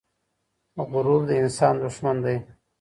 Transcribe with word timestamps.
غرور 0.91 1.21
د 1.29 1.31
انسان 1.43 1.75
دښمن 1.83 2.17
دی. 2.25 2.37